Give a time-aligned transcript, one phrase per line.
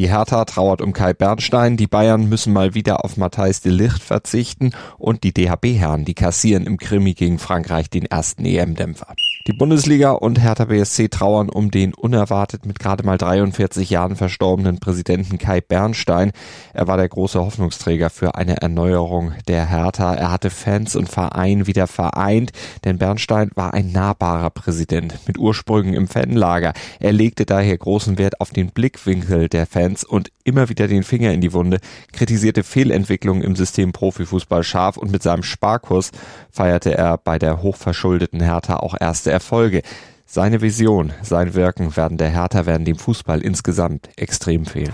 [0.00, 4.02] Die Hertha trauert um Kai Bernstein, die Bayern müssen mal wieder auf Matthijs de Licht
[4.02, 9.14] verzichten und die DHB-Herren, die kassieren im Krimi gegen Frankreich den ersten EM-Dämpfer.
[9.46, 14.80] Die Bundesliga und Hertha BSC trauern um den unerwartet mit gerade mal 43 Jahren verstorbenen
[14.80, 16.32] Präsidenten Kai Bernstein.
[16.72, 20.14] Er war der große Hoffnungsträger für eine Erneuerung der Hertha.
[20.14, 22.52] Er hatte Fans und Verein wieder vereint,
[22.84, 26.72] denn Bernstein war ein nahbarer Präsident mit Ursprüngen im Fanlager.
[27.00, 31.32] Er legte daher großen Wert auf den Blickwinkel der Fans und immer wieder den Finger
[31.32, 31.78] in die Wunde,
[32.12, 36.10] kritisierte Fehlentwicklungen im System Profifußball scharf und mit seinem Sparkurs
[36.50, 39.82] feierte er bei der hochverschuldeten Hertha auch erste Erfolge.
[40.26, 44.92] Seine Vision, sein Wirken werden der Hertha, werden dem Fußball insgesamt extrem fehlen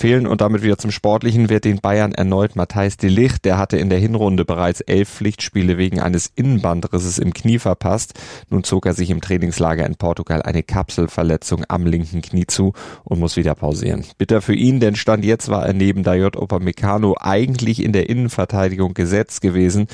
[0.00, 0.26] fehlen.
[0.26, 3.44] Und damit wieder zum Sportlichen wird den Bayern erneut Matthijs de Ligt.
[3.44, 8.14] Der hatte in der Hinrunde bereits elf Pflichtspiele wegen eines Innenbandrisses im Knie verpasst.
[8.48, 12.72] Nun zog er sich im Trainingslager in Portugal eine Kapselverletzung am linken Knie zu
[13.04, 14.04] und muss wieder pausieren.
[14.18, 18.94] Bitter für ihn, denn Stand jetzt war er neben Dayot Upamecano eigentlich in der Innenverteidigung
[18.94, 19.86] gesetzt gewesen.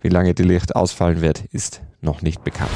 [0.00, 2.70] Wie lange de Ligt ausfallen wird, ist noch nicht bekannt.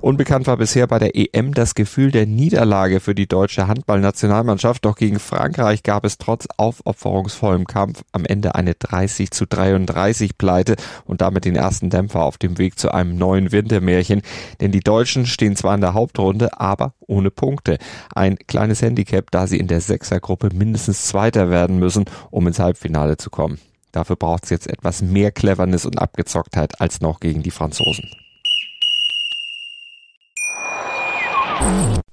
[0.00, 4.86] Unbekannt war bisher bei der EM das Gefühl der Niederlage für die deutsche Handballnationalmannschaft.
[4.86, 10.76] Doch gegen Frankreich gab es trotz aufopferungsvollem Kampf am Ende eine 30 zu 33 Pleite
[11.04, 14.22] und damit den ersten Dämpfer auf dem Weg zu einem neuen Wintermärchen.
[14.62, 17.76] Denn die Deutschen stehen zwar in der Hauptrunde, aber ohne Punkte.
[18.14, 23.18] Ein kleines Handicap, da sie in der Sechsergruppe mindestens Zweiter werden müssen, um ins Halbfinale
[23.18, 23.58] zu kommen.
[23.92, 28.08] Dafür braucht es jetzt etwas mehr Cleverness und Abgezocktheit als noch gegen die Franzosen.